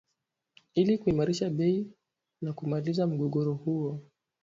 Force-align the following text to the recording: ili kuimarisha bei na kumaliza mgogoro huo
ili 0.73 0.97
kuimarisha 0.97 1.49
bei 1.49 1.87
na 2.41 2.53
kumaliza 2.53 3.07
mgogoro 3.07 3.53
huo 3.53 3.99